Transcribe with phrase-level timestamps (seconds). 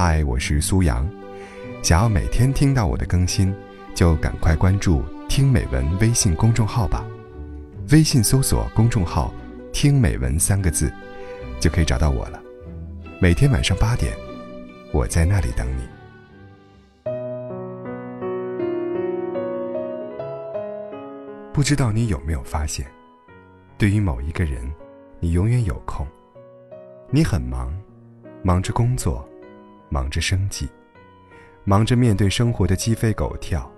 [0.00, 1.10] 嗨，我是苏阳。
[1.82, 3.52] 想要每天听到我的更新，
[3.96, 7.04] 就赶快关注“听美文”微信公众号吧。
[7.90, 9.34] 微信搜索公众号
[9.74, 10.88] “听美文”三个字，
[11.58, 12.40] 就可以找到我了。
[13.20, 14.16] 每天晚上八点，
[14.92, 15.82] 我在那里等你。
[21.52, 22.86] 不知道你有没有发现，
[23.76, 24.72] 对于某一个人，
[25.18, 26.06] 你永远有空，
[27.10, 27.76] 你很忙，
[28.44, 29.28] 忙着工作。
[29.88, 30.68] 忙着生计，
[31.64, 33.70] 忙着面对生活的鸡飞狗跳，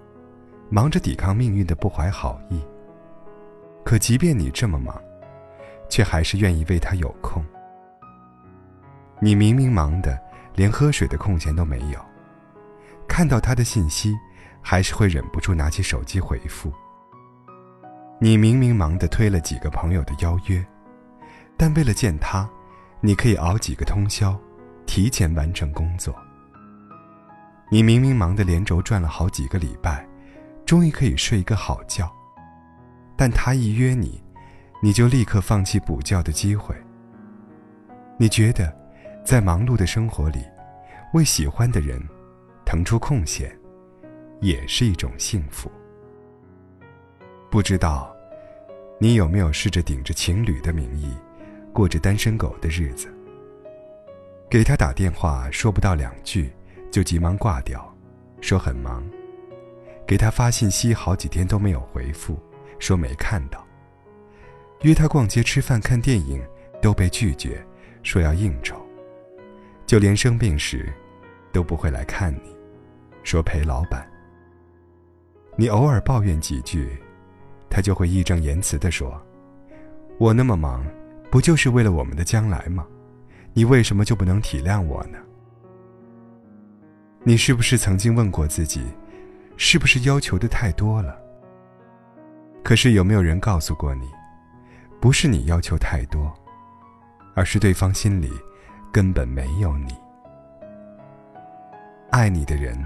[0.69, 2.61] 忙着抵抗命运的不怀好意。
[3.85, 5.01] 可即便你这么忙，
[5.89, 7.45] 却还是愿意为他有空。
[9.21, 10.19] 你明明忙得
[10.55, 11.99] 连喝水的空闲都没有，
[13.09, 14.15] 看到他的信息，
[14.63, 16.73] 还是会忍不住拿起手机回复。
[18.21, 20.65] 你明明忙得推了几个朋友的邀约，
[21.57, 22.49] 但为了见他，
[23.01, 24.39] 你可以熬几个通宵。
[24.91, 26.13] 提前完成工作。
[27.71, 30.05] 你明明忙得连轴转了好几个礼拜，
[30.67, 32.11] 终于可以睡一个好觉，
[33.17, 34.21] 但他一约你，
[34.83, 36.75] 你就立刻放弃补觉的机会。
[38.19, 38.77] 你觉得，
[39.25, 40.41] 在忙碌的生活里，
[41.15, 42.03] 为喜欢的人
[42.67, 43.57] 腾出空闲，
[44.41, 45.71] 也是一种幸福。
[47.49, 48.13] 不知道，
[48.99, 51.15] 你有没有试着顶着情侣的名义，
[51.73, 53.07] 过着单身狗的日子？
[54.51, 56.51] 给他打电话，说不到两句，
[56.91, 57.89] 就急忙挂掉，
[58.41, 59.01] 说很忙。
[60.05, 62.37] 给他发信息，好几天都没有回复，
[62.81, 63.65] 说没看到。
[64.81, 66.43] 约他逛街、吃饭、看电影，
[66.83, 67.65] 都被拒绝，
[68.03, 68.85] 说要应酬。
[69.87, 70.93] 就连生病时，
[71.53, 72.57] 都不会来看你，
[73.23, 74.05] 说陪老板。
[75.55, 76.99] 你偶尔抱怨几句，
[77.69, 79.17] 他就会义正言辞地说
[80.19, 80.85] ：“我那么忙，
[81.31, 82.85] 不就是为了我们的将来吗？”
[83.53, 85.19] 你为什么就不能体谅我呢？
[87.23, 88.83] 你是不是曾经问过自己，
[89.57, 91.19] 是不是要求的太多了？
[92.63, 94.09] 可是有没有人告诉过你，
[95.01, 96.33] 不是你要求太多，
[97.35, 98.31] 而是对方心里
[98.93, 99.95] 根本没有你。
[102.11, 102.79] 爱你的人，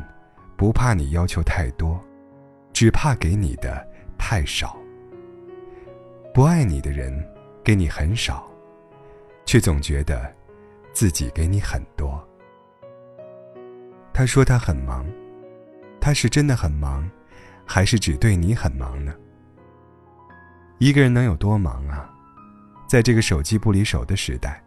[0.56, 2.00] 不怕你要求太多，
[2.72, 3.86] 只怕给你的
[4.18, 4.76] 太少。
[6.32, 7.12] 不爱你的人，
[7.62, 8.50] 给你很少，
[9.44, 10.32] 却总觉得。
[10.94, 12.26] 自己给你很多。
[14.12, 15.04] 他说他很忙，
[16.00, 17.10] 他是真的很忙，
[17.66, 19.12] 还是只对你很忙呢？
[20.78, 22.08] 一个人能有多忙啊？
[22.86, 24.62] 在这个手机不离手的时代，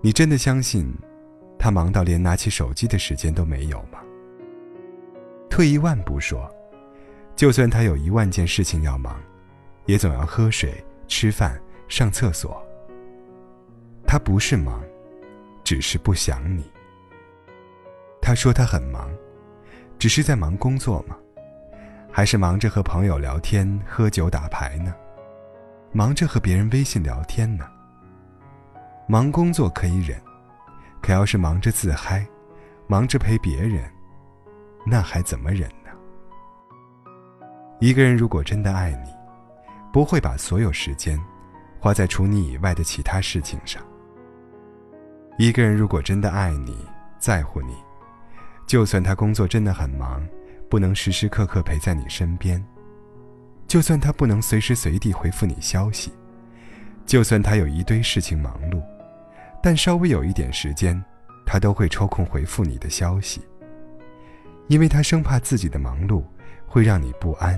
[0.00, 0.92] 你真的相信
[1.56, 4.00] 他忙到连拿起手机的时间都没有吗？
[5.48, 6.52] 退一万步说，
[7.36, 9.20] 就算他有一万件事情要忙，
[9.86, 12.60] 也总要喝水、吃饭、上厕所。
[14.04, 14.82] 他不是忙。
[15.68, 16.64] 只是不想你。
[18.22, 19.10] 他说他很忙，
[19.98, 21.14] 只是在忙工作吗？
[22.10, 24.94] 还是忙着和朋友聊天、喝酒、打牌呢？
[25.92, 27.68] 忙着和别人微信聊天呢？
[29.06, 30.18] 忙工作可以忍，
[31.02, 32.26] 可要是忙着自嗨，
[32.86, 33.84] 忙着陪别人，
[34.86, 35.90] 那还怎么忍呢？
[37.78, 39.10] 一个人如果真的爱你，
[39.92, 41.20] 不会把所有时间
[41.78, 43.82] 花在除你以外的其他事情上。
[45.38, 46.76] 一个人如果真的爱你、
[47.20, 47.72] 在乎你，
[48.66, 50.26] 就算他工作真的很忙，
[50.68, 52.60] 不能时时刻刻陪在你身边；
[53.68, 56.10] 就算他不能随时随地回复你消息；
[57.06, 58.82] 就算他有一堆事情忙碌，
[59.62, 61.00] 但稍微有一点时间，
[61.46, 63.40] 他都会抽空回复你的消息，
[64.66, 66.24] 因为他生怕自己的忙碌
[66.66, 67.56] 会让你不安，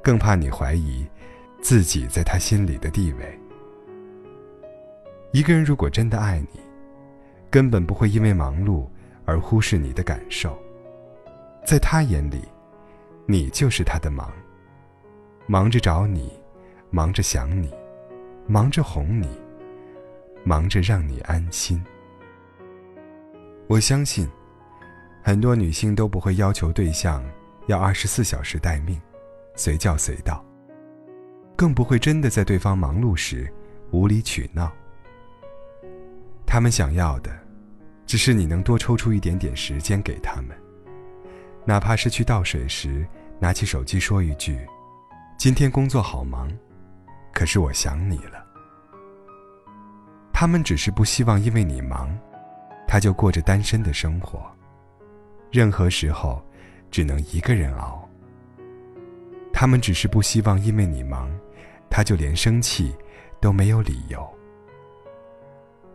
[0.00, 1.04] 更怕你怀疑
[1.60, 3.40] 自己在他心里的地位。
[5.32, 6.67] 一个人如果真的爱你，
[7.50, 8.86] 根本不会因为忙碌
[9.24, 10.58] 而忽视你的感受，
[11.64, 12.42] 在他眼里，
[13.26, 14.30] 你就是他的忙。
[15.46, 16.32] 忙着找你，
[16.90, 17.72] 忙着想你，
[18.46, 19.28] 忙着哄你，
[20.44, 21.82] 忙着让你安心。
[23.66, 24.28] 我相信，
[25.22, 27.24] 很多女性都不会要求对象
[27.66, 29.00] 要二十四小时待命，
[29.54, 30.44] 随叫随到，
[31.56, 33.50] 更不会真的在对方忙碌时
[33.90, 34.70] 无理取闹。
[36.50, 37.30] 他们想要的，
[38.06, 40.56] 只是你能多抽出一点点时间给他们，
[41.66, 43.06] 哪怕是去倒水时，
[43.38, 44.66] 拿起手机说一句
[45.36, 46.50] ：“今天工作好忙，
[47.34, 48.42] 可是我想你了。”
[50.32, 52.18] 他们只是不希望因为你忙，
[52.86, 54.50] 他就过着单身的生活，
[55.52, 56.42] 任何时候
[56.90, 58.08] 只能一个人熬。
[59.52, 61.30] 他们只是不希望因为你忙，
[61.90, 62.96] 他就连生气
[63.38, 64.37] 都没有理由。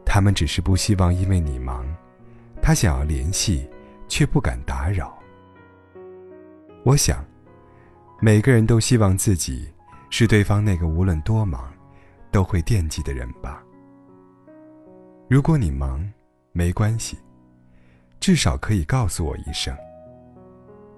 [0.05, 1.85] 他们只是不希望因为你忙，
[2.61, 3.67] 他想要联系，
[4.07, 5.17] 却不敢打扰。
[6.83, 7.25] 我想，
[8.19, 9.67] 每个人都希望自己
[10.09, 11.71] 是对方那个无论多忙，
[12.31, 13.63] 都会惦记的人吧。
[15.29, 16.07] 如果你忙，
[16.51, 17.17] 没关系，
[18.19, 19.75] 至少可以告诉我一声，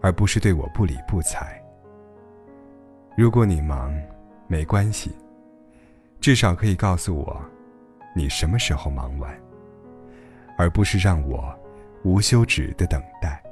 [0.02, 1.62] 而不是对我不理不睬。
[3.16, 3.96] 如果你忙，
[4.48, 5.12] 没关系，
[6.20, 7.42] 至少可以告诉我，
[8.16, 9.38] 你什么时候忙完，
[10.58, 11.54] 而不是让我
[12.04, 13.44] 无休止的等待。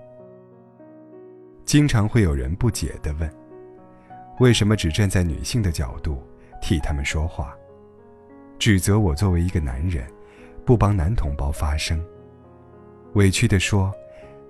[1.66, 3.30] 经常会有人不解地问
[4.40, 6.24] ：“为什么只站在女性的角度
[6.62, 7.54] 替他们说话，
[8.58, 10.08] 指责我作为一个男人
[10.66, 12.02] 不帮男同胞发声？”
[13.16, 13.94] 委屈地说：“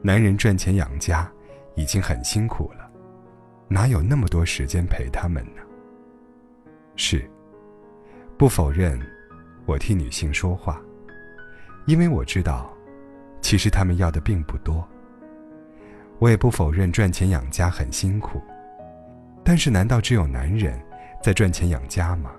[0.01, 1.29] 男人赚钱养家
[1.75, 2.87] 已经很辛苦了，
[3.67, 5.61] 哪有那么多时间陪他们呢？”
[6.95, 7.27] 是，
[8.37, 8.99] 不否认，
[9.65, 10.81] 我替女性说话，
[11.85, 12.71] 因为我知道，
[13.41, 14.87] 其实他们要的并不多。
[16.19, 18.41] 我也不否认赚钱养家很辛苦，
[19.43, 20.79] 但是难道只有男人
[21.21, 22.31] 在赚钱养家吗？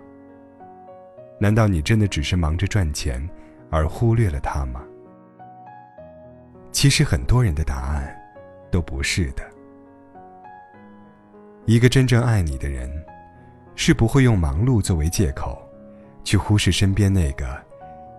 [1.39, 3.29] 难道你真的只是忙着赚钱，
[3.71, 4.83] 而忽略了他吗？
[6.73, 8.15] 其实很多人的答案
[8.71, 9.43] 都不是的。
[11.67, 12.91] 一个真正爱你的人，
[13.75, 15.64] 是不会用忙碌作为借口，
[16.25, 17.63] 去忽视身边那个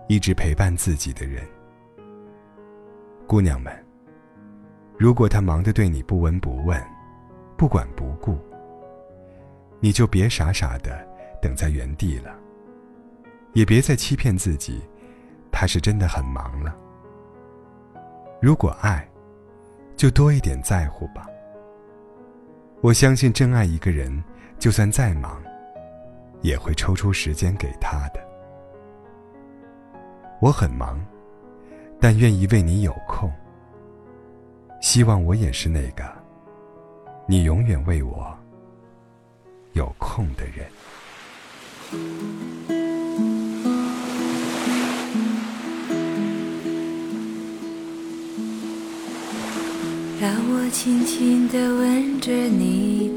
[0.08, 1.44] 一直陪伴自己的人。
[3.26, 3.72] 姑娘们。
[4.98, 6.82] 如果他忙得对你不闻不问、
[7.54, 8.38] 不管不顾，
[9.78, 11.06] 你就别傻傻的
[11.42, 12.34] 等在原地了，
[13.52, 14.80] 也别再欺骗自己，
[15.52, 16.74] 他是真的很忙了。
[18.40, 19.06] 如果爱，
[19.96, 21.26] 就多一点在乎吧。
[22.80, 24.24] 我相信真爱一个人，
[24.58, 25.42] 就算再忙，
[26.46, 28.20] 也会抽出时间给他的。
[30.40, 31.04] 我很忙，
[32.00, 33.28] 但愿意为你有空。
[34.80, 36.04] 希望我也是那个
[37.26, 38.32] 你永远为我
[39.72, 40.64] 有空的人。
[50.20, 53.15] 让我轻轻地吻着你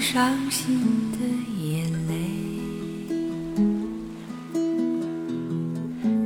[0.00, 0.80] 伤心
[1.12, 1.18] 的
[1.62, 2.14] 眼泪。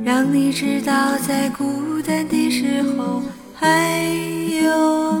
[0.03, 3.21] 让你知道，在孤单的时候，
[3.53, 4.01] 还
[4.63, 5.14] 有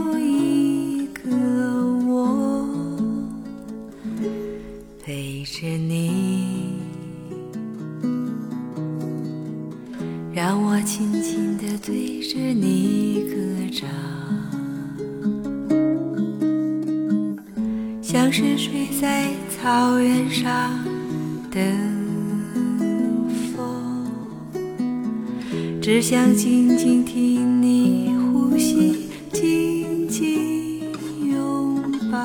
[25.85, 30.81] 只想静静听你呼吸，紧紧
[31.29, 31.79] 拥
[32.11, 32.17] 抱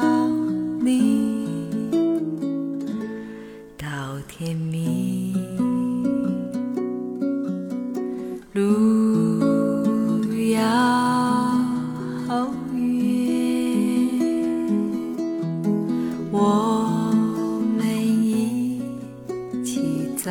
[0.83, 1.47] 你，
[3.77, 3.87] 到
[4.27, 5.35] 天明。
[8.55, 8.63] 路
[10.53, 10.63] 遥
[12.75, 12.81] 远，
[16.33, 17.13] 我
[17.77, 17.87] 们
[18.25, 18.81] 一
[19.63, 20.31] 起走。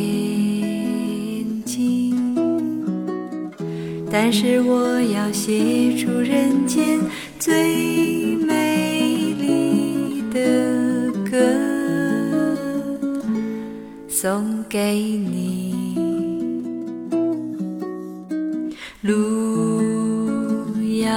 [4.23, 6.99] 但是我要写出人间
[7.39, 11.39] 最美丽的歌
[14.07, 15.97] 送给你
[19.01, 19.81] 路
[20.99, 21.09] 遥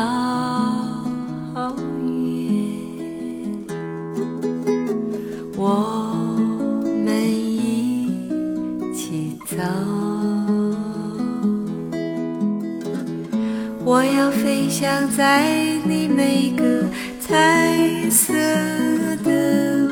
[1.26, 2.56] 远
[5.58, 6.16] 我
[7.04, 10.33] 们一起走
[13.86, 15.46] 我要飞翔在
[15.84, 16.82] 你每个
[17.20, 18.32] 彩色
[19.22, 19.83] 的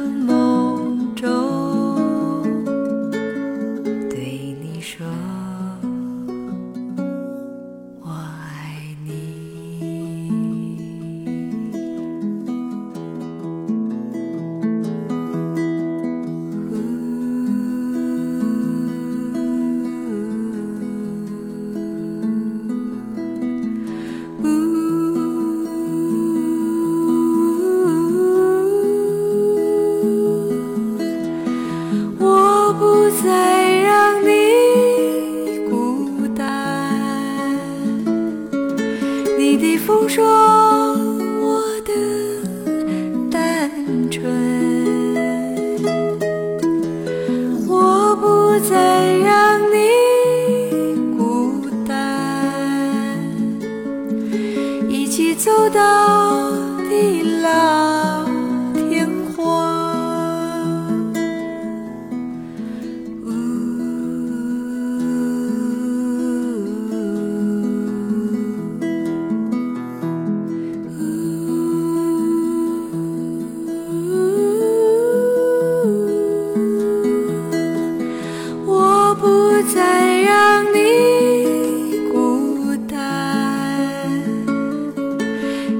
[39.63, 40.72] 的风霜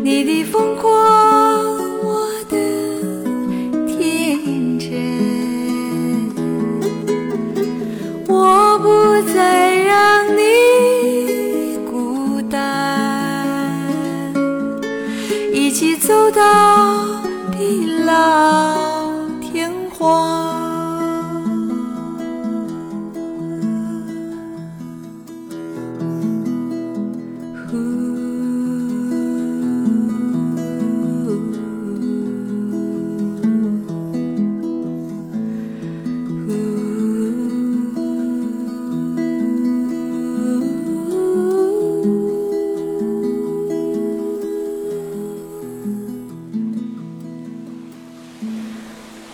[0.03, 1.42] 你的疯狂。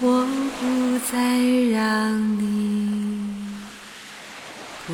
[0.00, 0.24] 我
[0.60, 1.18] 不再
[1.72, 3.20] 让你
[4.86, 4.92] 孤